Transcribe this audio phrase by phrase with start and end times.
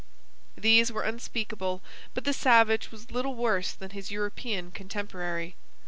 [0.57, 1.83] These were unspeakable,
[2.15, 5.53] but the savage was little worse than his European contemporary.